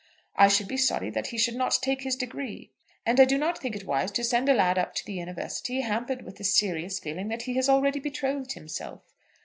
I 0.35 0.47
should 0.47 0.67
be 0.67 0.77
sorry 0.77 1.11
that 1.11 1.27
he 1.27 1.37
should 1.37 1.53
not 1.53 1.77
take 1.79 2.01
his 2.01 2.15
degree. 2.15 2.71
And 3.05 3.19
I 3.19 3.25
do 3.25 3.37
not 3.37 3.59
think 3.59 3.75
it 3.75 3.85
wise 3.85 4.09
to 4.13 4.23
send 4.23 4.49
a 4.49 4.53
lad 4.55 4.79
up 4.79 4.95
to 4.95 5.05
the 5.05 5.13
University 5.13 5.81
hampered 5.81 6.23
with 6.23 6.37
the 6.37 6.43
serious 6.43 6.97
feeling 6.97 7.27
that 7.27 7.43
he 7.43 7.53
has 7.57 7.69
already 7.69 7.99
betrothed 7.99 8.53
himself. 8.53 9.03